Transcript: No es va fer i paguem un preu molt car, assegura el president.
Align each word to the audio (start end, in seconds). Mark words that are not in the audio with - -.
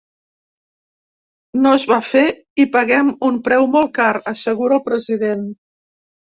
No 1.65 1.73
es 1.79 1.85
va 1.91 1.97
fer 2.11 2.23
i 2.63 2.65
paguem 2.77 3.11
un 3.29 3.37
preu 3.49 3.69
molt 3.77 3.93
car, 3.99 4.09
assegura 4.33 4.79
el 4.79 4.83
president. 4.89 5.47